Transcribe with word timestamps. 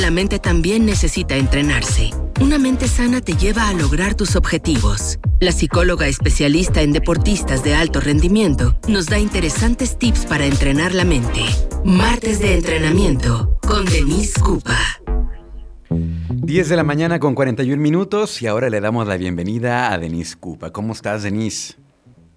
La 0.00 0.10
mente 0.10 0.40
también 0.40 0.84
necesita 0.86 1.36
entrenarse. 1.36 2.10
Una 2.40 2.58
mente 2.58 2.88
sana 2.88 3.20
te 3.20 3.34
lleva 3.34 3.68
a 3.68 3.72
lograr 3.74 4.16
tus 4.16 4.34
objetivos. 4.34 5.20
La 5.38 5.52
psicóloga 5.52 6.08
especialista 6.08 6.82
en 6.82 6.92
deportistas 6.92 7.62
de 7.62 7.76
alto 7.76 8.00
rendimiento 8.00 8.76
nos 8.88 9.06
da 9.06 9.20
interesantes 9.20 9.96
tips 9.96 10.26
para 10.26 10.46
entrenar 10.46 10.94
la 10.94 11.04
mente. 11.04 11.42
Martes 11.84 12.40
de 12.40 12.54
entrenamiento 12.54 13.56
con 13.60 13.84
Denise 13.84 14.40
Cupa. 14.40 14.78
10 15.90 16.68
de 16.68 16.76
la 16.76 16.82
mañana 16.82 17.20
con 17.20 17.36
41 17.36 17.80
minutos 17.80 18.42
y 18.42 18.48
ahora 18.48 18.70
le 18.70 18.80
damos 18.80 19.06
la 19.06 19.16
bienvenida 19.16 19.92
a 19.92 19.98
Denise 19.98 20.34
Cupa. 20.36 20.72
¿Cómo 20.72 20.92
estás, 20.92 21.22
Denise? 21.22 21.76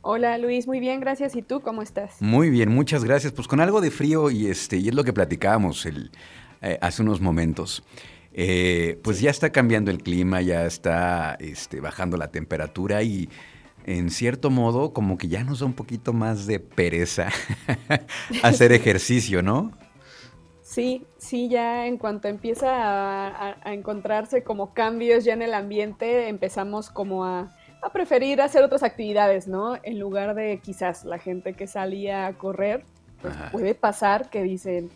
Hola 0.02 0.38
Luis, 0.38 0.68
muy 0.68 0.80
bien, 0.80 1.00
gracias. 1.00 1.36
¿Y 1.36 1.42
tú 1.42 1.62
cómo 1.62 1.82
estás? 1.82 2.22
Muy 2.22 2.52
bien, 2.52 2.70
muchas 2.70 3.04
gracias. 3.04 3.34
Pues 3.34 3.48
con 3.48 3.60
algo 3.60 3.82
de 3.82 3.90
frío 3.90 4.30
y 4.30 4.46
este 4.46 4.78
y 4.78 4.90
es 4.90 4.94
lo 4.94 5.04
que 5.04 5.12
platicábamos 5.12 5.86
el, 5.88 6.12
eh, 6.62 6.78
hace 6.82 7.02
unos 7.02 7.22
momentos. 7.22 7.84
Eh, 8.34 9.00
pues 9.04 9.20
ya 9.20 9.32
está 9.32 9.52
cambiando 9.52 9.90
el 9.90 10.04
clima, 10.04 10.42
ya 10.42 10.66
está 10.66 11.36
este, 11.40 11.80
bajando 11.80 12.18
la 12.18 12.28
temperatura 12.28 13.02
y 13.02 13.30
en 13.86 14.12
cierto 14.12 14.50
modo 14.50 14.94
como 14.94 15.18
que 15.18 15.28
ya 15.28 15.44
nos 15.44 15.62
da 15.62 15.66
un 15.66 15.74
poquito 15.74 16.14
más 16.14 16.46
de 16.46 16.60
pereza 16.60 17.30
hacer 18.44 18.74
ejercicio, 18.74 19.42
¿no? 19.42 19.72
Sí, 20.62 21.06
sí, 21.18 21.50
ya 21.50 21.88
en 21.88 21.98
cuanto 21.98 22.28
empieza 22.28 22.70
a, 22.70 23.58
a, 23.64 23.74
encontrarse 23.74 24.44
como 24.44 24.74
cambios 24.74 25.24
ya 25.24 25.34
en 25.34 25.42
el 25.42 25.56
ambiente, 25.56 26.28
empezamos 26.28 26.92
como 26.92 27.26
a, 27.26 27.56
a 27.82 27.92
preferir 27.92 28.42
hacer 28.42 28.64
otras 28.64 28.84
actividades, 28.84 29.48
¿no? 29.48 29.78
En 29.84 29.98
lugar 29.98 30.36
de 30.36 30.60
quizás 30.60 31.06
la 31.06 31.20
gente 31.20 31.54
que 31.54 31.68
salía 31.68 32.28
a 32.28 32.34
correr, 32.34 32.84
pues 33.22 33.34
puede 33.52 33.74
pasar 33.76 34.30
que 34.30 34.44
dicen, 34.44 34.92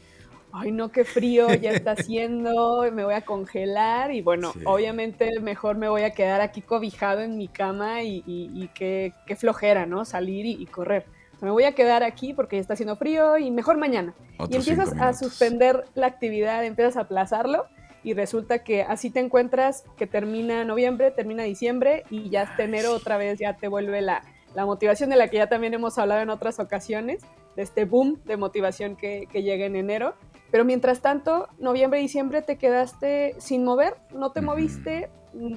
ay 0.53 0.71
no, 0.71 0.91
qué 0.91 1.03
frío 1.03 1.53
ya 1.53 1.71
está 1.71 1.91
haciendo, 1.91 2.89
me 2.91 3.03
voy 3.03 3.13
a 3.13 3.21
congelar 3.21 4.11
y 4.11 4.21
bueno, 4.21 4.53
obviamente 4.65 5.29
mejor 5.41 5.77
me 5.77 5.89
voy 5.89 6.03
a 6.03 6.11
quedar 6.11 6.41
aquí 6.41 6.61
cobijado 6.61 7.21
en 7.21 7.37
mi 7.37 7.47
cama 7.47 8.03
y, 8.03 8.23
y, 8.25 8.69
qué, 8.73 9.13
flojera, 9.35 9.85
¿no? 9.85 10.05
Salir 10.05 10.45
y, 10.45 10.65
correr. 10.65 11.05
me 11.41 11.51
voy 11.51 11.63
a 11.63 11.73
quedar 11.73 12.03
aquí 12.03 12.33
porque 12.33 12.57
ya 12.57 12.61
está 12.61 12.73
haciendo 12.73 12.95
frío 12.95 13.37
y 13.37 13.51
mejor 13.51 13.77
mañana. 13.77 14.13
y 14.49 14.55
empiezas 14.55 14.93
a 14.99 15.13
suspender 15.13 15.85
la 15.95 16.07
actividad, 16.07 16.65
empiezas 16.65 16.97
a 16.97 17.01
aplazarlo 17.01 17.65
y 18.03 18.13
resulta 18.13 18.63
que 18.63 18.81
así 18.81 19.09
te 19.09 19.19
encuentras 19.19 19.85
que 19.95 20.07
termina 20.07 20.63
noviembre, 20.65 21.11
termina 21.11 21.43
diciembre 21.43 22.03
y 22.09 22.29
ya 22.29 22.43
hasta 22.43 22.63
enero 22.63 22.93
otra 22.93 23.17
vez 23.17 23.39
ya 23.39 23.57
te 23.57 23.67
vuelve 23.67 24.01
la, 24.01 24.23
la, 24.55 24.65
motivación 24.65 25.09
de 25.09 25.17
la 25.17 25.27
que 25.27 25.37
ya 25.37 25.47
también 25.47 25.73
hemos 25.73 25.97
hablado 25.97 26.21
en 26.21 26.29
otras 26.29 26.59
ocasiones, 26.59 27.21
de 27.55 27.61
este 27.61 27.85
boom 27.85 28.19
de 28.25 28.37
motivación 28.37 28.95
que, 28.95 29.27
que 29.31 29.43
llega 29.43 29.65
en 29.65 29.75
enero. 29.75 30.15
Pero 30.51 30.65
mientras 30.65 31.01
tanto, 31.01 31.47
noviembre 31.59 31.99
y 31.99 32.03
diciembre 32.03 32.41
te 32.41 32.57
quedaste 32.57 33.35
sin 33.39 33.63
mover, 33.63 33.95
no 34.13 34.31
te 34.31 34.41
moviste 34.41 35.09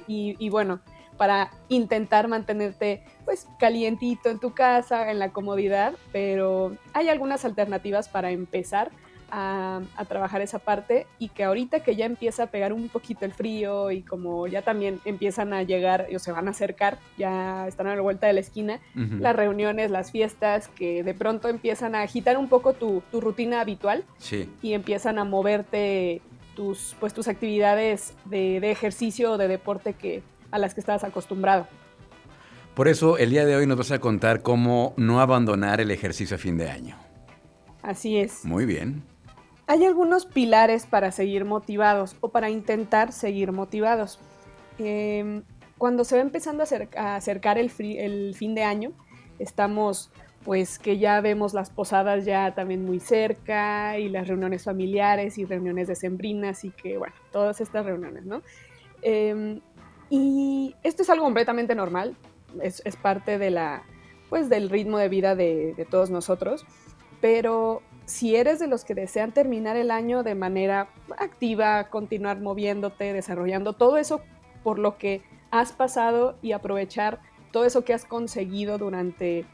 y, 0.06 0.36
y 0.38 0.50
bueno, 0.50 0.80
para 1.16 1.50
intentar 1.68 2.28
mantenerte 2.28 3.04
pues 3.24 3.46
calientito 3.58 4.30
en 4.30 4.38
tu 4.38 4.54
casa, 4.54 5.10
en 5.10 5.18
la 5.18 5.32
comodidad, 5.32 5.94
pero 6.12 6.76
hay 6.92 7.08
algunas 7.08 7.44
alternativas 7.44 8.08
para 8.08 8.30
empezar 8.30 8.90
a, 9.36 10.04
trabajar 10.08 10.42
esa 10.42 10.60
parte 10.60 11.06
y 11.18 11.28
que 11.28 11.42
ahorita 11.42 11.80
que 11.80 11.96
ya 11.96 12.06
empieza 12.06 12.44
a 12.44 12.46
pegar 12.46 12.72
un 12.72 12.88
poquito 12.88 13.24
el 13.24 13.32
frío 13.32 13.90
y 13.90 14.02
como 14.02 14.46
ya 14.46 14.62
también 14.62 15.00
empiezan 15.04 15.52
a 15.52 15.62
llegar 15.64 16.06
o 16.14 16.18
se 16.18 16.30
van 16.30 16.46
a 16.46 16.52
acercar, 16.52 16.98
ya 17.18 17.66
están 17.66 17.88
a 17.88 17.96
la 17.96 18.00
vuelta 18.00 18.28
de 18.28 18.34
la 18.34 18.40
esquina, 18.40 18.80
las 18.94 19.34
reuniones, 19.34 19.90
las 19.90 20.12
fiestas 20.12 20.68
que 20.68 21.02
de 21.02 21.14
pronto 21.14 21.48
empiezan 21.48 21.94
a 21.96 22.02
agitar 22.02 22.38
un 22.38 22.48
poco 22.48 22.74
tu, 22.74 23.02
rutina 23.12 23.60
habitual 23.60 24.04
y 24.62 24.74
empiezan 24.74 25.18
a 25.18 25.24
moverte 25.24 26.20
tus, 26.54 26.94
pues, 27.00 27.12
tus 27.12 27.26
actividades 27.26 28.14
de, 28.26 28.60
de 28.60 28.70
ejercicio 28.70 29.32
o 29.32 29.38
de 29.38 29.48
deporte 29.48 29.94
que, 29.94 30.22
a 30.50 30.58
las 30.58 30.74
que 30.74 30.80
estabas 30.80 31.02
acostumbrado. 31.02 31.66
Por 32.74 32.88
eso 32.88 33.18
el 33.18 33.30
día 33.30 33.44
de 33.44 33.56
hoy 33.56 33.66
nos 33.66 33.78
vas 33.78 33.90
a 33.92 33.98
contar 33.98 34.42
cómo 34.42 34.94
no 34.96 35.20
abandonar 35.20 35.80
el 35.80 35.90
ejercicio 35.90 36.36
a 36.36 36.38
fin 36.38 36.58
de 36.58 36.70
año. 36.70 36.96
Así 37.82 38.16
es. 38.16 38.44
Muy 38.44 38.66
bien. 38.66 39.13
Hay 39.66 39.84
algunos 39.84 40.26
pilares 40.26 40.84
para 40.86 41.10
seguir 41.10 41.44
motivados 41.44 42.16
o 42.20 42.28
para 42.28 42.50
intentar 42.50 43.12
seguir 43.12 43.52
motivados. 43.52 44.18
Em, 44.78 45.42
cuando 45.78 46.04
se 46.04 46.16
va 46.16 46.22
empezando 46.22 46.62
a, 46.96 47.16
acercar 47.16 47.58
el, 47.58 47.70
fin 47.70 48.54
de 48.54 48.62
año, 48.62 48.92
estamos 49.38 50.10
pues 50.44 50.78
que 50.78 50.98
ya 50.98 51.22
vemos 51.22 51.54
las 51.54 51.70
posadas 51.70 52.26
ya 52.26 52.54
también 52.54 52.84
muy 52.84 53.00
cerca 53.00 53.98
y 53.98 54.10
las 54.10 54.28
reuniones 54.28 54.64
familiares 54.64 55.38
y 55.38 55.46
reuniones 55.46 55.88
decembrinas 55.88 56.64
y 56.64 56.70
que 56.70 56.98
bueno, 56.98 57.14
todas 57.32 57.62
estas 57.62 57.86
reuniones, 57.86 58.26
¿no? 58.26 58.42
Em, 59.00 59.60
y 60.10 60.76
esto 60.82 61.02
es 61.02 61.08
algo 61.08 61.24
completamente 61.24 61.74
normal, 61.74 62.14
es, 62.60 62.82
parte 62.96 63.38
de 63.38 63.50
la, 63.50 63.84
pues 64.28 64.50
del 64.50 64.68
ritmo 64.68 64.98
de 64.98 65.08
vida 65.08 65.34
de, 65.34 65.72
de 65.74 65.84
todos 65.86 66.10
nosotros, 66.10 66.66
pero 67.22 67.82
si 68.06 68.36
eres 68.36 68.58
de 68.58 68.66
los 68.66 68.84
que 68.84 68.94
desean 68.94 69.32
terminar 69.32 69.76
el 69.76 69.90
año 69.90 70.22
de 70.22 70.34
manera 70.34 70.88
activa, 71.18 71.88
continuar 71.88 72.40
moviéndote, 72.40 73.12
desarrollando 73.12 73.72
todo 73.72 73.96
eso 73.96 74.20
por 74.62 74.78
lo 74.78 74.98
que 74.98 75.22
has 75.50 75.72
pasado 75.72 76.36
y 76.42 76.52
aprovechar 76.52 77.20
todo 77.52 77.64
eso 77.64 77.84
que 77.84 77.94
has 77.94 78.04
conseguido 78.04 78.78
durante 78.78 79.46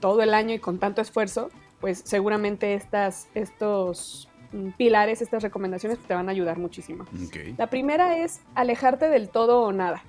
todo 0.00 0.22
el 0.22 0.32
año 0.32 0.54
y 0.54 0.58
con 0.58 0.78
tanto 0.78 1.02
esfuerzo, 1.02 1.50
pues 1.80 2.02
seguramente 2.04 2.74
estas, 2.74 3.28
estos 3.34 4.28
pilares, 4.76 5.20
estas 5.20 5.42
recomendaciones 5.42 5.98
te 5.98 6.14
van 6.14 6.28
a 6.28 6.32
ayudar 6.32 6.58
muchísimo. 6.58 7.04
La 7.56 7.66
primera 7.68 8.18
es 8.18 8.40
alejarte 8.54 9.08
del 9.08 9.28
todo 9.28 9.62
o 9.62 9.72
nada. 9.72 10.02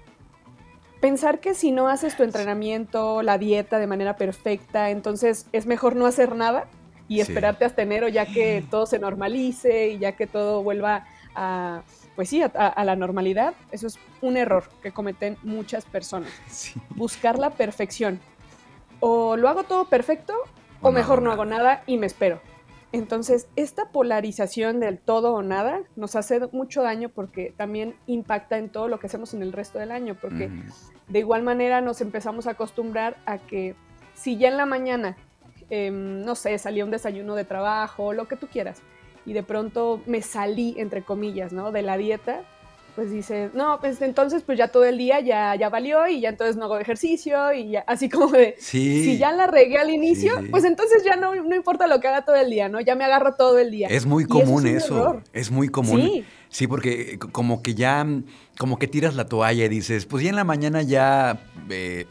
Pensar 1.02 1.40
que 1.40 1.54
si 1.54 1.72
no 1.72 1.88
haces 1.88 2.16
tu 2.16 2.24
entrenamiento, 2.24 3.24
la 3.24 3.38
dieta 3.38 3.80
de 3.80 3.88
manera 3.88 4.18
perfecta, 4.18 4.90
entonces 4.90 5.48
es 5.54 5.66
mejor 5.66 5.96
no 5.96 6.06
hacer 6.06 6.36
nada 6.36 6.68
y 7.09 7.20
esperarte 7.20 7.66
hasta 7.66 7.81
enero 7.81 8.08
ya 8.08 8.25
que 8.25 8.64
todo 8.70 8.86
se 8.86 9.00
normalice 9.00 9.90
y 9.90 9.97
ya 9.97 10.14
que 10.14 10.28
todo 10.28 10.64
vuelva 10.64 11.08
a, 11.36 11.81
pues 12.16 12.30
sí, 12.30 12.42
a, 12.42 12.84
la 12.86 12.96
normalidad. 12.96 13.53
Eso 13.72 13.88
es 13.88 14.00
un 14.22 14.38
error 14.38 14.64
que 14.81 14.92
cometen 14.92 15.38
muchas 15.44 15.86
personas. 15.86 16.31
Buscar 16.92 17.40
la 17.40 17.50
perfección. 17.50 18.19
O 19.00 19.36
lo 19.36 19.50
hago 19.50 19.64
todo 19.64 19.86
perfecto 19.86 20.34
o, 20.81 20.92
mejor 20.92 21.22
no, 21.22 21.31
hago 21.31 21.46
nada 21.46 21.84
y 21.88 21.98
me 21.98 22.06
espero. 22.06 22.42
Entonces, 22.92 23.48
esta 23.56 23.90
polarización 23.90 24.80
del 24.80 24.98
todo 24.98 25.34
o 25.34 25.42
nada 25.42 25.81
nos 25.96 26.16
hace 26.16 26.40
mucho 26.52 26.81
daño 26.81 27.09
porque 27.09 27.53
también 27.56 27.96
impacta 28.08 28.58
en 28.58 28.69
todo 28.69 28.88
lo 28.88 29.00
que 29.00 29.08
hacemos 29.08 29.34
en 29.34 29.44
el 29.44 29.52
resto 29.52 29.78
del 29.78 29.92
año, 29.92 30.16
porque 30.19 30.50
de 31.08 31.19
igual 31.19 31.44
manera 31.44 31.81
nos 31.81 32.02
empezamos 32.02 32.48
a 32.48 32.52
acostumbrar 32.52 33.18
a 33.25 33.38
que 33.38 33.75
si 34.16 34.38
ya 34.38 34.48
en 34.48 34.58
la 34.58 34.66
mañana 34.66 35.18
Em, 35.69 36.24
no 36.24 36.35
sé, 36.35 36.57
salía 36.57 36.84
un 36.84 36.91
desayuno 36.91 37.35
de 37.35 37.46
trabajo, 37.46 38.13
lo 38.13 38.28
que 38.28 38.35
tú 38.35 38.47
quieras, 38.47 38.81
y 39.25 39.34
de 39.34 39.44
pronto 39.44 40.02
me 40.06 40.22
salí, 40.22 40.75
entre 40.78 41.03
comillas, 41.03 41.53
¿no? 41.53 41.72
De 41.72 41.84
la 41.84 41.97
dieta, 41.97 42.44
pues 42.96 43.12
dices, 43.12 43.53
no, 43.53 43.80
pues 43.80 44.02
entonces 44.02 44.44
pues 44.44 44.57
ya 44.57 44.69
todo 44.69 44.84
el 44.84 44.97
día 44.97 45.19
ya, 45.22 45.56
ya 45.56 45.69
valió 45.69 46.07
y 46.07 46.19
ya 46.19 46.30
entonces 46.30 46.57
no 46.57 46.66
hago 46.66 46.80
ejercicio 46.80 47.53
y 47.53 47.72
ya, 47.72 47.84
así 47.88 48.09
como 48.09 48.28
de, 48.31 48.56
si 48.59 49.18
ya 49.18 49.31
la 49.31 49.47
regué 49.47 49.78
al 49.78 49.90
inicio, 49.90 50.34
pues 50.52 50.66
entonces 50.66 51.03
ya 51.06 51.16
no, 51.16 51.34
no 51.35 51.56
importa 51.56 51.88
lo 51.88 52.00
que 52.00 52.07
haga 52.07 52.25
todo 52.25 52.36
el 52.36 52.50
día, 52.50 52.68
¿no? 52.68 52.81
Ya 52.81 52.96
me 52.96 53.06
agarro 53.06 53.36
todo 53.36 53.57
el 53.59 53.72
día. 53.72 53.88
Es 53.90 54.06
muy 54.06 54.25
común 54.25 54.68
eso, 54.68 55.22
es, 55.31 55.51
muy 55.51 55.69
común. 55.69 56.01
Sí. 56.01 56.25
Sí, 56.50 56.68
porque 56.68 57.19
como 57.31 57.62
que 57.62 57.75
ya, 57.75 58.06
como 58.57 58.80
que 58.80 58.88
tiras 58.88 59.16
la 59.16 59.28
toalla 59.28 59.66
y 59.66 59.69
dices, 59.69 60.06
pues 60.06 60.24
ya 60.24 60.31
en 60.31 60.36
la 60.36 60.44
mañana 60.44 60.81
ya, 60.81 61.40
eh, 61.69 62.06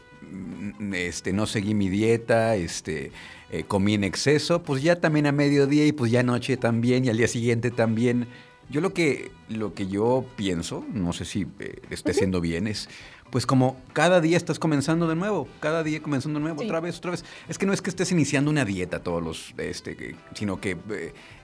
este, 0.93 1.33
no 1.33 1.45
seguí 1.45 1.73
mi 1.73 1.89
dieta, 1.89 2.55
este, 2.55 3.11
eh, 3.51 3.63
comí 3.67 3.95
en 3.95 4.03
exceso, 4.03 4.61
pues 4.63 4.83
ya 4.83 4.97
también 4.97 5.25
a 5.27 5.31
mediodía 5.31 5.85
y 5.85 5.91
pues 5.91 6.11
ya 6.11 6.19
anoche 6.21 6.57
también 6.57 7.05
y 7.05 7.09
al 7.09 7.17
día 7.17 7.27
siguiente 7.27 7.71
también. 7.71 8.27
Yo 8.69 8.81
lo 8.81 8.93
que, 8.93 9.31
lo 9.47 9.73
que 9.73 9.87
yo 9.87 10.23
pienso, 10.35 10.85
no 10.93 11.11
sé 11.11 11.25
si 11.25 11.47
eh, 11.59 11.81
esté 11.89 12.11
haciendo 12.11 12.39
bien, 12.39 12.67
es 12.67 12.87
pues 13.31 13.45
como 13.45 13.77
cada 13.93 14.21
día 14.21 14.37
estás 14.37 14.59
comenzando 14.59 15.07
de 15.07 15.15
nuevo, 15.15 15.47
cada 15.59 15.83
día 15.83 16.01
comenzando 16.01 16.39
de 16.39 16.43
nuevo, 16.43 16.63
otra 16.63 16.79
vez, 16.79 16.97
otra 16.97 17.11
vez. 17.11 17.25
Es 17.47 17.57
que 17.57 17.65
no 17.65 17.73
es 17.73 17.81
que 17.81 17.89
estés 17.89 18.11
iniciando 18.11 18.49
una 18.49 18.65
dieta 18.65 19.01
todos 19.01 19.23
los, 19.23 19.53
este, 19.57 20.15
sino 20.33 20.59
que 20.59 20.77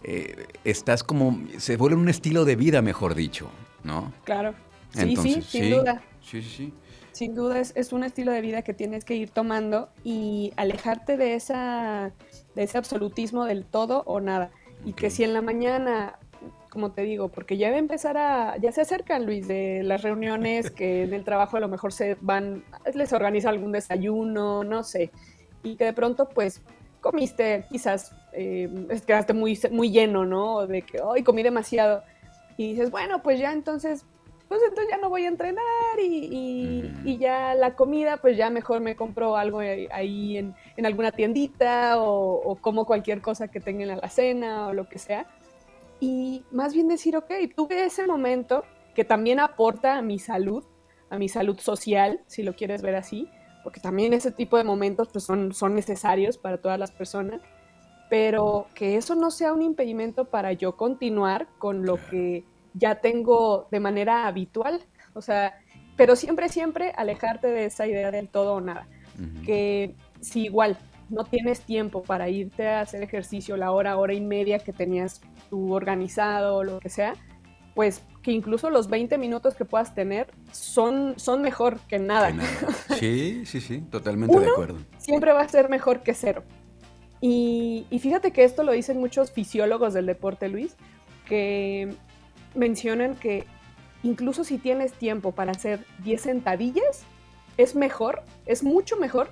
eh, 0.03 0.47
estás 0.63 1.03
como, 1.03 1.43
se 1.57 1.77
vuelve 1.77 1.97
un 1.97 2.09
estilo 2.09 2.45
de 2.45 2.55
vida, 2.55 2.81
mejor 2.81 3.15
dicho, 3.15 3.49
¿no? 3.83 4.13
Claro. 4.23 4.53
Sí, 4.93 5.15
sí, 5.15 5.41
sin 5.41 5.69
duda. 5.71 6.03
Sí, 6.21 6.41
sí, 6.41 6.49
sí 6.57 6.73
sin 7.15 7.33
duda 7.33 7.61
es, 7.61 7.93
un 7.93 8.03
estilo 8.03 8.33
de 8.33 8.41
vida 8.41 8.61
que 8.61 8.73
tienes 8.73 9.05
que 9.05 9.15
ir 9.15 9.29
tomando 9.29 9.87
y 10.03 10.51
alejarte 10.57 11.15
de, 11.15 11.35
esa, 11.35 12.11
de 12.55 12.63
ese 12.63 12.77
absolutismo 12.77 13.45
del 13.45 13.63
todo 13.63 14.03
o 14.05 14.19
nada. 14.19 14.51
Y 14.83 14.91
que 14.91 15.09
si 15.09 15.23
en 15.23 15.33
la 15.33 15.41
mañana, 15.41 16.19
como 16.69 16.91
te 16.91 17.03
digo, 17.03 17.29
porque 17.29 17.55
ya 17.55 17.69
va 17.69 17.77
a 17.77 17.79
empezar 17.79 18.17
a, 18.17 18.57
ya 18.57 18.73
se 18.73 18.81
acercan 18.81 19.25
Luis 19.25 19.47
de 19.47 19.81
las 19.83 20.01
reuniones 20.01 20.71
que 20.71 21.03
en 21.03 21.13
el 21.13 21.23
trabajo 21.23 21.55
a 21.55 21.61
lo 21.61 21.69
mejor 21.69 21.93
se 21.93 22.17
van, 22.19 22.65
les 22.93 23.13
organiza 23.13 23.47
algún 23.47 23.71
desayuno, 23.71 24.65
no 24.65 24.83
sé, 24.83 25.09
y 25.63 25.77
que 25.77 25.85
de 25.85 25.93
pronto 25.93 26.27
pues 26.27 26.61
comiste 26.99 27.63
quizás, 27.69 28.13
eh, 28.33 28.69
quedaste 29.07 29.31
muy, 29.31 29.57
muy 29.71 29.89
lleno, 29.89 30.25
¿no? 30.25 30.67
De 30.67 30.81
que 30.81 30.99
hoy 30.99 31.23
comí 31.23 31.43
demasiado 31.43 32.03
y 32.57 32.73
dices, 32.73 32.91
bueno, 32.91 33.23
pues 33.23 33.39
ya 33.39 33.53
entonces, 33.53 34.03
pues 34.47 34.61
entonces 34.61 34.87
ya 34.91 34.97
no 34.97 35.09
voy 35.09 35.25
a 35.25 35.29
entrenar 35.29 35.63
y, 35.99 37.17
ya 37.17 37.55
la 37.55 37.75
comida, 37.75 38.17
pues 38.17 38.37
ya 38.37 38.49
mejor 38.49 38.81
me 38.81 38.95
compro 38.95 39.37
algo 39.37 39.59
ahí 39.59 40.37
en, 40.37 40.55
alguna 40.85 41.11
tiendita 41.11 41.95
o, 42.01 42.57
como 42.61 42.85
cualquier 42.85 43.21
cosa 43.21 43.47
que 43.47 43.59
tenga 43.59 43.83
en 43.83 43.97
la 43.97 44.09
cena 44.09 44.67
o 44.67 44.73
lo 44.73 44.87
que 44.87 44.99
sea. 44.99 45.25
Y 45.99 46.43
más 46.51 46.73
bien 46.73 46.87
decir, 46.87 47.15
ok, 47.17 47.31
tuve 47.55 47.85
ese 47.85 48.05
momento 48.05 48.63
que 48.93 49.03
también 49.03 49.39
aporta 49.39 49.97
a 49.97 50.01
mi 50.01 50.19
salud, 50.19 50.63
a 51.09 51.17
mi 51.17 51.29
salud 51.29 51.57
social, 51.59 52.21
si 52.27 52.43
lo 52.43 52.55
quieres 52.55 52.81
ver 52.81 52.95
así, 52.95 53.29
porque 53.63 53.79
también 53.79 54.13
ese 54.13 54.31
tipo 54.31 54.57
de 54.57 54.63
momentos 54.63 55.09
pues 55.11 55.23
son, 55.23 55.53
son 55.53 55.73
necesarios 55.73 56.37
para 56.37 56.57
todas 56.57 56.77
las 56.77 56.91
personas, 56.91 57.41
pero 58.09 58.67
que 58.75 58.97
eso 58.97 59.15
no 59.15 59.31
sea 59.31 59.53
un 59.53 59.63
impedimento 59.63 60.25
para 60.25 60.53
yo 60.53 60.75
continuar 60.77 61.47
con 61.57 61.85
lo 61.85 61.97
que 62.09 62.43
ya 62.75 62.95
tengo 62.95 63.67
de 63.71 63.79
manera 63.79 64.27
habitual, 64.27 64.81
o 65.13 65.21
sea, 65.21 65.57
pero 65.95 66.15
siempre, 66.15 66.49
siempre 66.49 66.91
alejarte 66.95 67.47
de 67.47 67.65
esa 67.65 67.87
idea 67.87 68.11
del 68.11 68.27
todo 68.27 68.55
o 68.55 68.61
nada, 68.61 68.87
que 69.45 69.95
si 70.19 70.43
igual 70.43 70.77
no 71.09 71.23
tienes 71.23 71.61
tiempo 71.61 72.03
para 72.03 72.29
irte 72.29 72.67
a 72.67 72.81
hacer 72.81 73.01
ejercicio 73.01 73.55
la 73.57 73.71
hora, 73.71 73.97
hora 73.97 74.13
y 74.13 74.21
media 74.21 74.59
que 74.59 74.73
tenías 74.73 75.21
tú 75.49 75.73
organizado 75.73 76.57
o 76.57 76.63
lo 76.63 76.79
que 76.79 76.89
sea, 76.89 77.13
pues 77.75 78.03
que 78.23 78.31
incluso 78.31 78.69
los 78.69 78.89
20 78.89 79.17
minutos 79.17 79.55
que 79.55 79.65
puedas 79.65 79.93
tener 79.93 80.27
son, 80.51 81.13
son 81.17 81.41
mejor 81.41 81.79
que 81.87 81.99
nada. 81.99 82.33
Sí, 82.99 83.45
sí, 83.45 83.59
sí, 83.59 83.81
totalmente 83.91 84.39
de 84.39 84.47
acuerdo. 84.47 84.77
Siempre 84.97 85.33
va 85.33 85.41
a 85.41 85.49
ser 85.49 85.69
mejor 85.69 86.01
que 86.01 86.13
cero. 86.13 86.43
Y, 87.19 87.85
y, 87.89 87.99
fíjate 87.99 88.31
que 88.31 88.45
esto 88.45 88.63
lo 88.63 88.71
dicen 88.71 88.99
muchos 88.99 89.31
fisiólogos 89.31 89.93
del 89.93 90.05
deporte, 90.05 90.47
Luis, 90.47 90.77
que 91.25 91.93
mencionan 92.55 93.15
que 93.15 93.45
incluso 94.03 94.43
si 94.43 94.57
tienes 94.57 94.93
tiempo 94.93 95.31
para 95.31 95.51
hacer 95.51 95.85
10 96.03 96.21
sentadillas, 96.21 97.03
es 97.57 97.75
mejor, 97.75 98.23
es 98.45 98.63
mucho 98.63 98.97
mejor 98.97 99.29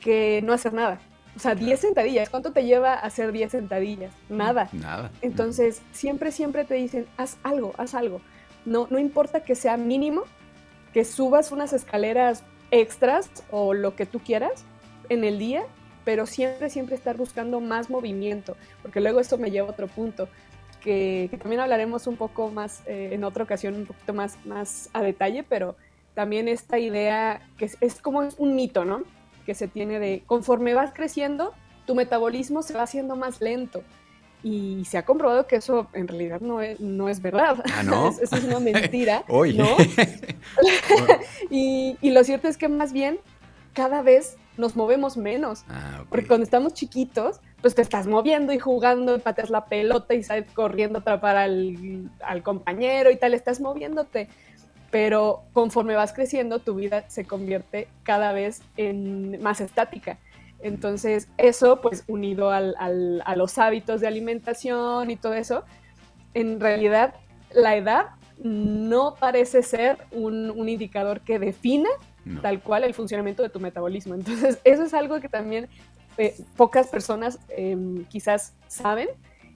que 0.00 0.40
no 0.42 0.52
hacer 0.52 0.72
nada. 0.72 1.00
O 1.36 1.38
sea, 1.38 1.54
10 1.54 1.80
sentadillas, 1.80 2.28
¿cuánto 2.28 2.52
te 2.52 2.64
lleva 2.64 2.94
hacer 2.94 3.32
10 3.32 3.52
sentadillas? 3.52 4.12
Nada. 4.28 4.68
Nada. 4.72 5.10
Entonces, 5.22 5.82
siempre, 5.92 6.32
siempre 6.32 6.64
te 6.64 6.74
dicen, 6.74 7.06
haz 7.16 7.38
algo, 7.42 7.72
haz 7.78 7.94
algo. 7.94 8.20
No, 8.64 8.88
no 8.90 8.98
importa 8.98 9.42
que 9.42 9.54
sea 9.54 9.76
mínimo, 9.76 10.24
que 10.92 11.04
subas 11.04 11.52
unas 11.52 11.72
escaleras 11.72 12.42
extras 12.70 13.30
o 13.50 13.74
lo 13.74 13.94
que 13.94 14.06
tú 14.06 14.20
quieras 14.20 14.64
en 15.08 15.24
el 15.24 15.38
día, 15.38 15.62
pero 16.04 16.26
siempre, 16.26 16.70
siempre 16.70 16.96
estar 16.96 17.16
buscando 17.16 17.60
más 17.60 17.90
movimiento, 17.90 18.56
porque 18.82 19.00
luego 19.00 19.20
esto 19.20 19.38
me 19.38 19.50
lleva 19.50 19.68
a 19.68 19.70
otro 19.70 19.86
punto, 19.86 20.28
que, 20.80 21.30
también 21.38 21.60
hablaremos 21.60 22.06
un 22.06 22.16
poco 22.16 22.50
más 22.50 22.82
eh, 22.86 23.10
en 23.12 23.24
otra 23.24 23.44
ocasión, 23.44 23.74
un 23.74 23.86
poquito 23.86 24.12
más, 24.12 24.36
más 24.44 24.90
a 24.92 25.02
detalle, 25.02 25.42
pero 25.42 25.76
también 26.14 26.48
esta 26.48 26.78
idea 26.78 27.48
que 27.58 27.66
es, 27.66 27.76
es 27.80 28.00
como 28.00 28.28
un 28.38 28.54
mito, 28.54 28.84
¿no? 28.84 29.02
que 29.44 29.54
se 29.54 29.68
tiene 29.68 29.98
de 29.98 30.22
conforme 30.26 30.74
vas 30.74 30.92
creciendo, 30.92 31.52
tu 31.86 31.94
metabolismo 31.94 32.62
se 32.62 32.74
va 32.74 32.82
haciendo 32.82 33.16
más 33.16 33.40
lento. 33.40 33.82
Y 34.42 34.84
se 34.86 34.96
ha 34.96 35.04
comprobado 35.04 35.46
que 35.46 35.56
eso 35.56 35.88
en 35.92 36.08
realidad 36.08 36.40
no 36.40 36.62
es, 36.62 36.80
no 36.80 37.08
es 37.08 37.20
verdad. 37.20 37.62
¿Ah, 37.74 37.82
no? 37.82 38.08
eso 38.22 38.36
es 38.36 38.44
una 38.44 38.60
mentira. 38.72 39.24
Hoy. 39.28 39.54
¿no? 39.54 39.66
y, 41.50 41.98
y, 42.00 42.10
lo 42.10 42.24
cierto 42.24 42.48
es 42.48 42.56
que 42.56 42.68
más 42.68 42.92
bien 42.92 43.18
cada 43.74 44.02
vez 44.02 44.36
nos 44.56 44.76
movemos 44.76 45.16
menos. 45.16 45.64
Ah, 45.68 46.04
Porque 46.08 46.26
cuando 46.26 46.44
estamos 46.44 46.72
chiquitos, 46.72 47.40
pues 47.60 47.74
te 47.74 47.82
estás 47.82 48.06
moviendo 48.06 48.52
y 48.52 48.58
jugando, 48.58 49.16
y 49.16 49.20
pateas 49.20 49.50
la 49.50 49.66
pelota 49.66 50.14
y 50.14 50.22
sales 50.22 50.50
corriendo 50.52 50.98
a 50.98 51.00
atrapar 51.02 51.36
al, 51.36 52.10
al 52.22 52.42
compañero 52.42 53.10
y 53.10 53.16
tal, 53.16 53.34
estás 53.34 53.60
moviéndote 53.60 54.28
pero 54.90 55.42
conforme 55.52 55.94
vas 55.94 56.12
creciendo, 56.12 56.58
tu 56.58 56.74
vida 56.74 57.08
se 57.08 57.24
convierte 57.24 57.88
cada 58.02 58.32
vez 58.32 58.62
en 58.76 59.40
más 59.40 59.60
estática. 59.60 60.18
Entonces, 60.62 61.28
eso, 61.38 61.80
pues 61.80 62.04
unido 62.06 62.50
al, 62.50 62.74
a 63.24 63.36
los 63.36 63.56
hábitos 63.58 64.00
de 64.00 64.08
alimentación 64.08 65.10
y 65.10 65.16
todo 65.16 65.34
eso, 65.34 65.64
en 66.34 66.60
realidad 66.60 67.14
la 67.52 67.76
edad 67.76 68.06
no 68.42 69.14
parece 69.14 69.62
ser 69.62 69.98
un, 70.10 70.68
indicador 70.68 71.20
que 71.20 71.38
defina 71.38 71.88
tal 72.42 72.60
cual 72.60 72.84
el 72.84 72.94
funcionamiento 72.94 73.42
de 73.42 73.48
tu 73.48 73.60
metabolismo. 73.60 74.14
Entonces, 74.14 74.58
eso 74.64 74.82
es 74.82 74.92
algo 74.92 75.20
que 75.20 75.28
también 75.28 75.68
pocas 76.56 76.88
personas 76.88 77.38
em, 77.48 78.04
quizás 78.06 78.54
saben 78.68 79.08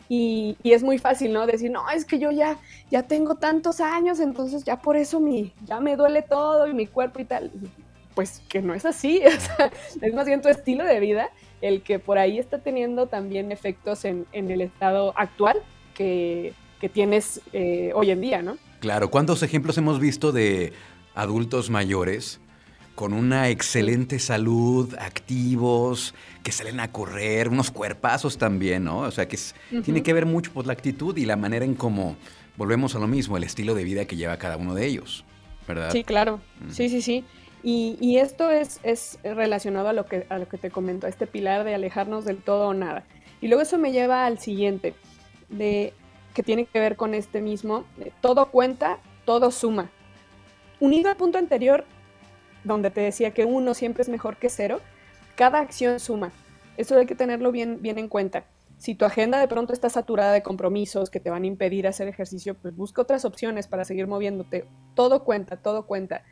y, 0.09 0.57
es 0.65 0.83
muy 0.83 0.99
fácil, 0.99 1.33
¿no? 1.33 1.47
Decir, 1.47 1.71
no, 1.71 1.89
es 1.91 2.05
que 2.05 2.19
yo 2.19 2.31
ya, 2.31 2.59
ya 2.91 3.05
tengo 3.05 3.37
tantos 3.37 3.81
años, 3.81 4.21
entonces 4.21 4.65
ya 4.65 4.79
por 4.79 4.97
eso 4.97 5.21
mi, 5.21 5.53
ya 5.65 5.81
me 5.81 5.97
duele 5.97 6.23
todo 6.23 6.67
y 6.67 6.75
mi 6.75 6.87
cuerpo 6.87 7.21
y 7.21 7.25
tal. 7.25 7.51
Pues 8.15 8.41
que 8.49 8.63
no 8.63 8.75
es 8.75 8.85
así, 8.85 9.23
es 10.03 10.15
más 10.15 10.27
bien 10.27 10.41
tu 10.41 10.49
estilo 10.49 10.85
de 10.85 11.01
vida 11.01 11.31
el 11.61 11.83
que 11.83 11.99
por 11.99 12.19
ahí 12.19 12.39
está 12.39 12.59
teniendo 12.59 13.07
también 13.07 13.51
efectos 13.51 14.05
en, 14.05 14.27
el 14.33 14.61
estado 14.61 15.15
actual 15.17 15.63
que, 15.95 16.53
tienes 16.93 17.41
eh, 17.55 17.93
hoy 17.95 18.11
en 18.11 18.21
día, 18.21 18.43
¿no? 18.43 18.59
Claro, 18.81 19.11
¿cuántos 19.11 19.43
ejemplos 19.43 19.79
hemos 19.79 19.99
visto 19.99 20.33
de 20.33 20.75
adultos 21.15 21.71
mayores 21.71 22.43
con 22.95 23.13
una 23.13 23.49
excelente 23.49 24.19
salud, 24.19 24.95
activos, 24.99 26.15
que 26.43 26.53
salen 26.53 26.81
a 26.81 26.93
correr, 26.93 27.49
unos 27.49 27.71
cuerpazos 27.71 28.39
también, 28.39 28.85
¿no? 28.85 28.99
O 29.01 29.11
sea, 29.11 29.27
que 29.27 29.39
tiene 29.85 30.03
que 30.03 30.13
ver 30.13 30.27
mucho 30.27 30.53
por 30.53 30.67
la 30.67 30.73
actitud 30.73 31.17
y 31.17 31.25
la 31.25 31.37
manera 31.37 31.65
en 31.65 31.75
cómo 31.75 32.17
volvemos 32.57 32.95
a 32.95 32.99
lo 32.99 33.07
mismo, 33.07 33.37
el 33.37 33.45
estilo 33.45 33.75
de 33.75 33.85
vida 33.85 34.05
que 34.05 34.17
lleva 34.17 34.37
cada 34.37 34.57
uno 34.57 34.75
de 34.75 34.87
ellos, 34.87 35.25
¿verdad? 35.67 35.91
Sí, 35.91 36.05
claro. 36.05 36.41
Sí, 36.71 36.89
sí, 36.89 37.03
sí. 37.03 37.25
Y, 37.67 38.19
esto 38.19 38.51
es, 38.51 38.79
es, 38.83 39.19
relacionado 39.25 39.89
a 39.89 39.95
lo, 39.95 40.05
que, 40.05 40.27
a 40.29 40.39
lo 40.39 40.47
que 40.47 40.59
te 40.59 40.71
comento, 40.71 41.07
a 41.07 41.11
este 41.11 41.27
pilar 41.27 41.65
de 41.65 41.75
alejarnos 41.75 42.27
del 42.27 42.37
todo 42.37 42.69
o 42.69 42.75
nada. 42.75 43.05
Y 43.41 43.49
luego 43.49 43.63
eso 43.63 43.79
me 43.79 43.91
lleva 43.91 44.27
al 44.27 44.39
siguiente, 44.39 44.95
de, 45.49 45.95
que 46.35 46.43
tiene 46.43 46.67
que 46.67 46.79
ver 46.79 46.97
con 46.97 47.15
este 47.15 47.41
mismo, 47.41 47.87
todo 48.21 48.51
cuenta, 48.51 48.99
todo 49.25 49.51
suma. 49.51 49.91
Unido 50.79 51.09
al 51.09 51.17
punto 51.17 51.39
anterior, 51.39 51.87
donde 52.65 52.91
te 52.91 53.01
decía 53.01 53.33
que 53.33 53.45
uno 53.45 53.75
siempre 53.75 54.03
es 54.03 54.09
mejor 54.09 54.37
que 54.37 54.49
cero, 54.49 54.81
cada 55.37 55.61
acción 55.61 56.01
suma. 56.01 56.33
Eso 56.77 56.97
hay 56.97 57.07
que 57.07 57.15
tenerlo 57.15 57.53
bien, 57.53 57.81
bien 57.81 57.99
en 57.99 58.09
cuenta. 58.09 58.45
Si 58.79 58.95
tu 58.95 59.05
agenda 59.05 59.39
de 59.39 59.49
pronto 59.49 59.73
está 59.73 59.89
saturada 59.89 60.33
de 60.33 60.43
compromisos 60.43 61.09
que 61.09 61.21
te 61.21 61.31
van 61.31 61.45
a 61.45 61.47
impedir 61.47 61.87
hacer 61.87 62.09
ejercicio, 62.09 62.55
pues 62.55 62.75
busca 62.77 63.03
otras 63.03 63.25
opciones 63.25 63.69
para 63.69 63.85
seguir 63.85 64.07
moviéndote. 64.07 64.67
Todo 64.95 65.25
cuenta, 65.25 65.57
todo 65.57 65.87
cuenta. 65.87 66.23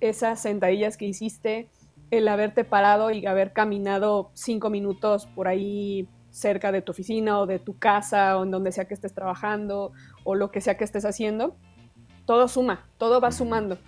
Esas 0.00 0.40
sentadillas 0.40 0.96
que 0.96 1.04
hiciste, 1.04 1.68
el 2.10 2.26
haberte 2.28 2.64
parado 2.64 3.10
y 3.10 3.26
haber 3.26 3.52
caminado 3.52 4.30
cinco 4.34 4.70
minutos 4.70 5.26
por 5.26 5.48
ahí 5.48 6.08
cerca 6.30 6.72
de 6.72 6.82
tu 6.82 6.92
oficina 6.92 7.38
o 7.38 7.46
de 7.46 7.58
tu 7.58 7.78
casa 7.78 8.38
o 8.38 8.44
en 8.44 8.50
donde 8.50 8.72
sea 8.72 8.86
que 8.86 8.94
estés 8.94 9.14
trabajando 9.14 9.92
o 10.24 10.34
lo 10.34 10.50
que 10.50 10.60
sea 10.60 10.76
que 10.76 10.84
estés 10.84 11.04
haciendo, 11.04 11.56
todo 12.26 12.48
suma, 12.48 12.88
todo 12.96 13.20
va 13.20 13.32
sumando. 13.32 13.78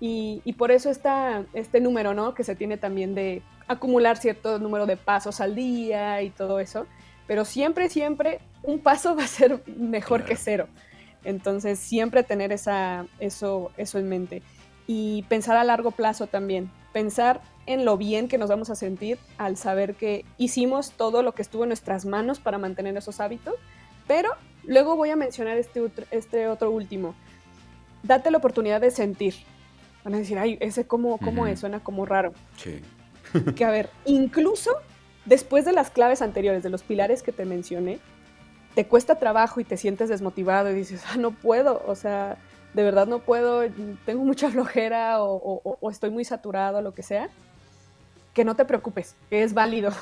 Y, 0.00 0.54
por 0.58 0.70
eso 0.70 0.90
está 0.90 1.44
este 1.54 1.80
número, 1.80 2.14
¿no? 2.14 2.34
Que 2.34 2.44
se 2.44 2.54
tiene 2.54 2.76
también 2.76 3.14
de 3.14 3.42
acumular 3.66 4.16
cierto 4.16 4.58
número 4.58 4.86
de 4.86 4.96
pasos 4.96 5.40
al 5.40 5.54
día 5.54 6.20
y 6.22 6.30
todo 6.30 6.60
eso. 6.60 6.86
Pero 7.26 7.44
siempre, 7.44 7.88
siempre 7.88 8.40
un 8.62 8.80
paso 8.80 9.16
va 9.18 9.24
a 9.24 9.28
ser 9.28 9.62
mejor 9.66 10.24
que 10.24 10.36
cero. 10.36 10.68
Entonces, 11.24 11.78
siempre 11.78 12.22
tener 12.22 12.52
esa, 12.52 13.06
eso, 13.18 13.70
eso 13.76 13.98
en 13.98 14.08
mente. 14.08 14.42
Y 14.86 15.22
pensar 15.28 15.56
a 15.56 15.64
largo 15.64 15.90
plazo 15.90 16.26
también. 16.26 16.70
Pensar 16.92 17.40
en 17.66 17.86
lo 17.86 17.96
bien 17.96 18.28
que 18.28 18.36
nos 18.36 18.50
vamos 18.50 18.68
a 18.68 18.74
sentir 18.74 19.18
al 19.38 19.56
saber 19.56 19.94
que 19.94 20.26
hicimos 20.36 20.92
todo 20.92 21.22
lo 21.22 21.32
que 21.32 21.40
estuvo 21.40 21.62
en 21.62 21.70
nuestras 21.70 22.04
manos 22.04 22.40
para 22.40 22.58
mantener 22.58 22.94
esos 22.96 23.20
hábitos. 23.20 23.54
Pero 24.06 24.30
luego 24.64 24.96
voy 24.96 25.08
a 25.08 25.16
mencionar 25.16 25.56
este 25.56 25.82
este 26.10 26.48
otro 26.48 26.70
último. 26.70 27.14
Date 28.02 28.30
la 28.30 28.36
oportunidad 28.36 28.82
de 28.82 28.90
sentir 28.90 29.34
van 30.04 30.14
a 30.14 30.18
decir, 30.18 30.38
ay, 30.38 30.58
ese 30.60 30.86
cómo, 30.86 31.18
cómo 31.18 31.46
es, 31.46 31.60
suena 31.60 31.80
como 31.80 32.06
raro. 32.06 32.32
Sí. 32.56 32.80
que 33.56 33.64
a 33.64 33.70
ver, 33.70 33.90
incluso 34.04 34.70
después 35.24 35.64
de 35.64 35.72
las 35.72 35.90
claves 35.90 36.22
anteriores, 36.22 36.62
de 36.62 36.70
los 36.70 36.82
pilares 36.82 37.22
que 37.22 37.32
te 37.32 37.44
mencioné, 37.44 37.98
te 38.74 38.86
cuesta 38.86 39.18
trabajo 39.18 39.60
y 39.60 39.64
te 39.64 39.76
sientes 39.76 40.08
desmotivado 40.08 40.70
y 40.70 40.74
dices, 40.74 41.02
ah, 41.08 41.16
no 41.16 41.30
puedo, 41.30 41.82
o 41.86 41.94
sea, 41.94 42.36
de 42.74 42.82
verdad 42.82 43.06
no 43.06 43.20
puedo, 43.20 43.62
tengo 44.04 44.24
mucha 44.24 44.50
flojera 44.52 45.22
o, 45.22 45.60
o 45.64 45.90
estoy 45.90 46.10
muy 46.10 46.24
saturado, 46.24 46.82
lo 46.82 46.92
que 46.92 47.02
sea, 47.02 47.30
que 48.34 48.44
no 48.44 48.56
te 48.56 48.64
preocupes, 48.64 49.14
que 49.30 49.42
es 49.42 49.54
válido, 49.54 49.92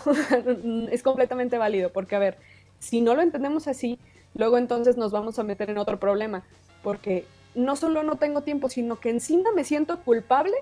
es 0.91 1.03
completamente 1.03 1.59
válido, 1.59 1.93
porque 1.93 2.17
a 2.17 2.19
ver, 2.19 2.39
si 2.79 3.01
no 3.01 3.15
lo 3.15 3.23
entendemos 3.23 3.69
así, 3.69 3.99
luego 4.35 4.59
entonces 4.59 4.97
nos 4.97 5.13
vamos 5.13 5.39
a 5.39 5.45
meter 5.45 5.71
en 5.71 5.79
otro 5.79 6.01
problema, 6.01 6.43
porque 6.83 7.27
no 7.55 7.77
solo 7.77 8.03
no 8.03 8.17
tengo 8.17 8.43
tiempo, 8.43 8.69
sino 8.69 8.99
que 9.01 9.11
encima 9.11 9.51
me 9.55 9.65
siento 9.65 10.01
culpable 10.01 10.55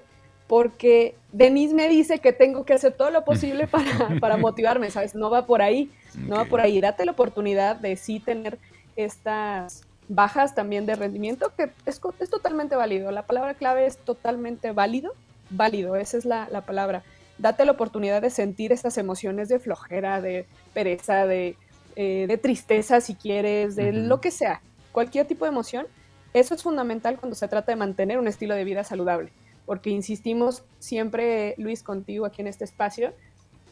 porque 0.46 1.14
Denise 1.30 1.74
me 1.74 1.88
dice 1.88 2.18
que 2.18 2.32
tengo 2.32 2.64
que 2.64 2.74
hacer 2.74 2.92
todo 2.92 3.10
lo 3.10 3.24
posible 3.24 3.68
para, 4.20 4.36
motivarme, 4.36 4.90
¿sabes? 4.90 5.14
No 5.14 5.30
va 5.30 5.46
por 5.46 5.62
ahí, 5.62 5.92
no 6.16 6.36
va 6.36 6.44
por 6.44 6.60
ahí. 6.60 6.80
Date 6.80 7.04
la 7.04 7.12
oportunidad 7.12 7.76
de 7.76 7.94
sí 7.94 8.18
tener 8.18 8.58
estas 8.96 9.82
bajas 10.08 10.56
también 10.56 10.86
de 10.86 10.96
rendimiento, 10.96 11.52
que 11.56 11.70
es, 11.86 12.00
es, 12.18 12.30
totalmente 12.30 12.74
válido. 12.74 13.12
La 13.12 13.26
palabra 13.26 13.54
clave 13.54 13.86
es 13.86 13.96
totalmente 13.98 14.72
válido, 14.72 15.12
válido, 15.50 15.94
esa 15.94 16.18
es 16.18 16.24
la, 16.24 16.48
la 16.50 16.62
palabra. 16.62 17.04
Date 17.38 17.64
la 17.64 17.72
oportunidad 17.72 18.20
de 18.20 18.30
sentir 18.30 18.72
estas 18.72 18.98
emociones 18.98 19.48
de 19.48 19.60
flojera, 19.60 20.20
de 20.20 20.46
pereza, 20.74 21.26
de, 21.26 21.56
eh, 21.94 22.26
de 22.26 22.38
tristeza 22.38 23.00
si 23.00 23.14
quieres, 23.14 23.76
de 23.76 23.92
lo 23.92 24.20
que 24.20 24.30
sea, 24.30 24.62
cualquier 24.90 25.26
tipo 25.26 25.44
de 25.44 25.50
emoción. 25.50 25.86
Eso 26.32 26.54
es 26.54 26.62
fundamental 26.62 27.18
cuando 27.18 27.34
se 27.34 27.48
trata 27.48 27.72
de 27.72 27.76
mantener 27.76 28.18
un 28.18 28.28
estilo 28.28 28.54
de 28.54 28.64
vida 28.64 28.84
saludable, 28.84 29.32
porque 29.66 29.90
insistimos 29.90 30.62
siempre, 30.78 31.54
Luis, 31.58 31.82
contigo 31.82 32.26
aquí 32.26 32.40
en 32.40 32.48
este 32.48 32.64
espacio, 32.64 33.12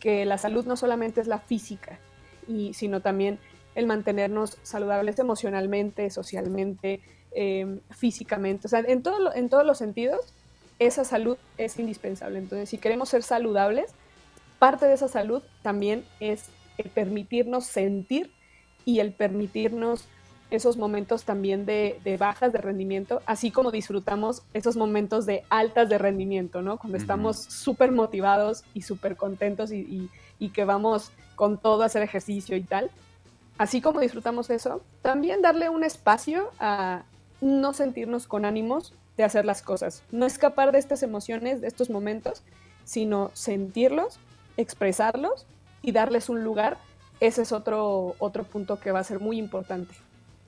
que 0.00 0.24
la 0.24 0.38
salud 0.38 0.66
no 0.66 0.76
solamente 0.76 1.20
es 1.20 1.26
la 1.26 1.38
física, 1.38 1.98
y, 2.48 2.74
sino 2.74 3.00
también 3.00 3.38
el 3.74 3.86
mantenernos 3.86 4.58
saludables 4.62 5.18
emocionalmente, 5.18 6.10
socialmente, 6.10 7.00
em, 7.32 7.80
físicamente, 7.90 8.66
o 8.66 8.70
sea, 8.70 8.80
en, 8.80 9.02
todo, 9.02 9.32
en 9.34 9.48
todos 9.48 9.64
los 9.64 9.78
sentidos, 9.78 10.32
esa 10.78 11.04
salud 11.04 11.36
es 11.58 11.78
indispensable. 11.78 12.38
Entonces, 12.38 12.68
si 12.68 12.78
queremos 12.78 13.08
ser 13.08 13.22
saludables, 13.22 13.92
parte 14.58 14.86
de 14.86 14.94
esa 14.94 15.08
salud 15.08 15.42
también 15.62 16.04
es 16.20 16.46
el 16.78 16.90
permitirnos 16.90 17.66
sentir 17.66 18.32
y 18.84 19.00
el 19.00 19.12
permitirnos 19.12 20.08
esos 20.50 20.76
momentos 20.76 21.24
también 21.24 21.66
de, 21.66 22.16
bajas 22.18 22.52
de 22.52 22.58
rendimiento, 22.58 23.20
así 23.26 23.50
como 23.50 23.70
disfrutamos 23.70 24.42
esos 24.54 24.76
momentos 24.76 25.26
de 25.26 25.44
altas 25.50 25.88
de 25.88 25.98
rendimiento, 25.98 26.62
¿no? 26.62 26.78
Cuando 26.78 26.96
estamos 26.96 27.36
súper 27.36 27.92
motivados 27.92 28.64
y 28.72 28.82
súper 28.82 29.16
contentos 29.16 29.72
y, 29.72 30.10
y, 30.38 30.48
que 30.50 30.64
vamos 30.64 31.12
con 31.34 31.58
todo 31.58 31.82
a 31.82 31.86
hacer 31.86 32.02
ejercicio 32.02 32.56
y 32.56 32.62
tal. 32.62 32.90
Así 33.58 33.80
como 33.80 34.00
disfrutamos 34.00 34.48
eso, 34.50 34.80
también 35.02 35.42
darle 35.42 35.68
un 35.68 35.84
espacio 35.84 36.50
a 36.58 37.02
no 37.40 37.74
sentirnos 37.74 38.26
con 38.26 38.44
ánimos 38.44 38.94
de 39.16 39.24
hacer 39.24 39.44
las 39.44 39.62
cosas, 39.62 40.02
no 40.10 40.26
escapar 40.26 40.72
de 40.72 40.78
estas 40.78 41.02
emociones, 41.02 41.60
de 41.60 41.66
estos 41.66 41.90
momentos, 41.90 42.42
sino 42.84 43.30
sentirlos, 43.34 44.18
expresarlos 44.56 45.46
y 45.82 45.92
darles 45.92 46.28
un 46.28 46.42
lugar. 46.42 46.78
Ese 47.20 47.42
es 47.42 47.52
otro, 47.52 48.14
otro 48.18 48.44
punto 48.44 48.78
que 48.78 48.92
va 48.92 49.00
a 49.00 49.04
ser 49.04 49.18
muy 49.18 49.38
importante. 49.38 49.94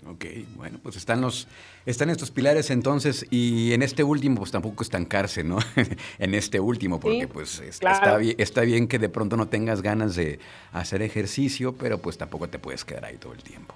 Ok, 0.09 0.25
bueno, 0.57 0.79
pues 0.83 0.97
están 0.97 1.21
los, 1.21 1.47
están 1.85 2.09
estos 2.09 2.31
pilares 2.31 2.71
entonces, 2.71 3.27
y 3.31 3.75
en 3.75 3.83
este 3.83 4.03
último, 4.03 4.39
pues 4.39 4.51
tampoco 4.51 4.83
estancarse, 4.83 5.45
¿no? 5.45 5.59
en 6.19 6.35
este 6.35 6.59
último, 6.59 6.99
porque 6.99 7.29
pues 7.29 7.61
está, 7.61 8.17
bien, 8.17 8.35
está 8.39 8.63
bien 8.63 8.89
que 8.89 8.99
de 8.99 9.11
pronto 9.11 9.37
no 9.37 9.49
tengas 9.49 9.83
ganas 9.83 10.17
de 10.17 10.39
hacer 10.73 11.03
ejercicio, 11.03 11.75
pero 11.75 11.99
pues 11.99 12.17
tampoco 12.17 12.49
te 12.49 12.59
puedes 12.59 12.85
quedar 12.85 13.05
ahí 13.05 13.19
todo 13.19 13.35
el 13.35 13.43
tiempo. 13.43 13.75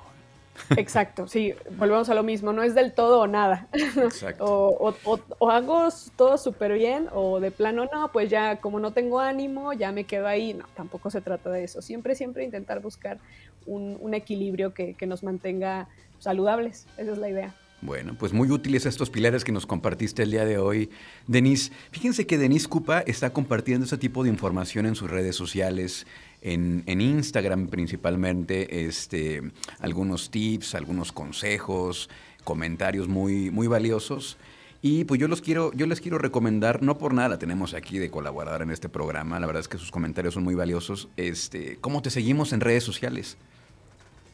Exacto, 0.76 1.26
sí, 1.26 1.52
volvemos 1.76 2.08
a 2.08 2.14
lo 2.14 2.22
mismo, 2.22 2.52
no 2.52 2.62
es 2.62 2.74
del 2.74 2.92
todo 2.92 3.20
o 3.20 3.26
nada. 3.26 3.68
Exacto. 3.72 4.44
o, 4.46 5.50
hago 5.50 5.88
todo 6.16 6.38
súper 6.38 6.72
bien, 6.74 7.08
o 7.12 7.40
de 7.40 7.50
plano 7.50 7.88
no, 7.92 8.10
pues 8.12 8.30
ya 8.30 8.56
como 8.56 8.80
no 8.80 8.92
tengo 8.92 9.20
ánimo, 9.20 9.72
ya 9.72 9.92
me 9.92 10.04
quedo 10.04 10.26
ahí. 10.26 10.54
No, 10.54 10.64
tampoco 10.74 11.10
se 11.10 11.20
trata 11.20 11.50
de 11.50 11.64
eso. 11.64 11.82
Siempre, 11.82 12.14
siempre 12.14 12.44
intentar 12.44 12.80
buscar 12.80 13.18
un, 13.66 14.14
equilibrio 14.14 14.72
que, 14.72 14.94
que 14.94 15.06
nos 15.06 15.22
mantenga 15.22 15.88
saludables. 16.24 16.86
Esa 16.96 17.12
es 17.12 17.18
la 17.18 17.28
idea. 17.30 17.54
Bueno, 17.84 18.14
pues 18.18 18.32
muy 18.32 18.50
útiles 18.50 18.86
estos 18.86 19.10
pilares 19.10 19.44
que 19.44 19.52
nos 19.52 19.66
compartiste 19.66 20.22
el 20.22 20.30
día 20.30 20.46
de 20.46 20.56
hoy, 20.56 20.88
Denise. 21.26 21.70
Fíjense 21.90 22.26
que 22.26 22.38
Denise 22.38 22.66
Cupa 22.66 23.00
está 23.00 23.30
compartiendo 23.34 23.84
este 23.84 23.98
tipo 23.98 24.24
de 24.24 24.30
información 24.30 24.86
en 24.86 24.94
sus 24.94 25.10
redes 25.10 25.36
sociales, 25.36 26.06
en, 26.40 26.82
Instagram 26.86 27.68
principalmente, 27.68 28.86
este, 28.86 29.42
algunos 29.80 30.30
tips, 30.30 30.74
algunos 30.74 31.12
consejos, 31.12 32.08
comentarios 32.42 33.06
muy, 33.06 33.50
muy 33.50 33.66
valiosos. 33.66 34.38
Y 34.80 35.04
pues 35.04 35.20
yo 35.20 35.28
los 35.28 35.42
quiero, 35.42 35.70
yo 35.74 35.86
les 35.86 36.00
quiero 36.00 36.16
recomendar, 36.16 36.82
no 36.82 36.96
por 36.96 37.12
nada 37.12 37.38
tenemos 37.38 37.74
aquí 37.74 37.98
de 37.98 38.10
colaborar 38.10 38.62
en 38.62 38.70
este 38.70 38.88
programa, 38.88 39.38
la 39.40 39.46
verdad 39.46 39.60
es 39.60 39.68
que 39.68 39.76
sus 39.76 39.90
comentarios 39.90 40.32
son 40.32 40.44
muy 40.44 40.54
valiosos. 40.54 41.08
Este, 41.18 41.76
¿cómo 41.82 42.00
te 42.00 42.08
seguimos 42.08 42.54
en 42.54 42.60
redes 42.60 42.84
sociales? 42.84 43.36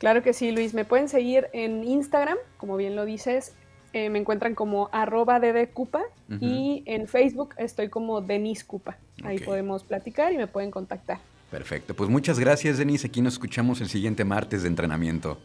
Claro 0.01 0.23
que 0.23 0.33
sí, 0.33 0.51
Luis. 0.51 0.73
Me 0.73 0.87
pueden 0.87 1.11
seguir 1.11 1.49
en 1.53 1.85
Instagram, 1.85 2.39
como 2.57 2.79
bien 2.79 2.97
lo 2.97 3.05
dices. 3.05 3.53
Eh, 3.93 4.09
me 4.09 4.19
encuentran 4.19 4.55
como 4.55 4.89
arroba 4.93 5.39
ddcupa 5.41 6.03
y 6.41 6.85
en 6.87 7.07
Facebook 7.07 7.55
estoy 7.59 7.91
como 7.91 8.23
Denise 8.23 8.65
Cupa. 8.65 8.97
Ahí 9.23 9.39
podemos 9.39 9.85
platicar 9.85 10.33
y 10.33 10.39
me 10.39 10.47
pueden 10.47 10.71
contactar. 10.71 11.19
Perfecto. 11.51 11.95
Pues 11.95 12.09
muchas 12.09 12.39
gracias, 12.39 12.79
Denise. 12.79 13.09
Aquí 13.09 13.21
nos 13.21 13.35
escuchamos 13.35 13.83
el 13.83 13.89
siguiente 13.89 14.25
martes 14.25 14.63
de 14.63 14.69
entrenamiento. 14.69 15.39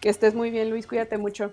Que 0.00 0.08
estés 0.08 0.34
muy 0.34 0.50
bien, 0.50 0.70
Luis. 0.70 0.88
Cuídate 0.88 1.16
mucho. 1.16 1.52